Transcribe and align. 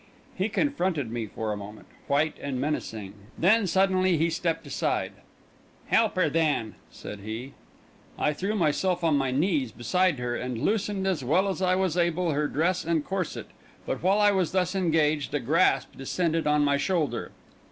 He 0.35 0.49
confronted 0.49 1.11
me 1.11 1.27
for 1.27 1.53
a 1.53 1.55
moment, 1.55 1.85
white 2.07 2.35
and 2.41 2.59
menacing; 2.59 3.13
then 3.37 3.67
suddenly 3.67 4.17
he 4.17 4.31
stepped 4.31 4.65
aside. 4.65 5.11
"Help 5.89 6.15
her 6.15 6.27
then," 6.27 6.73
said 6.89 7.19
he. 7.19 7.53
I 8.17 8.33
threw 8.33 8.55
myself 8.55 9.03
on 9.03 9.15
my 9.15 9.29
knees 9.29 9.71
beside 9.71 10.17
her, 10.17 10.35
and 10.35 10.59
loosened, 10.65 11.05
as 11.05 11.23
well 11.23 11.47
as 11.47 11.61
I 11.61 11.75
was 11.75 11.97
able, 11.97 12.31
her 12.31 12.47
dress 12.47 12.83
and 12.83 13.05
corset; 13.05 13.49
but 13.85 14.01
while 14.01 14.19
I 14.19 14.31
was 14.31 14.53
thus 14.53 14.73
engaged, 14.73 15.35
a 15.35 15.39
grasp 15.39 15.95
descended 15.95 16.47
on 16.47 16.63
my 16.65 16.77
shoulder. 16.77 17.31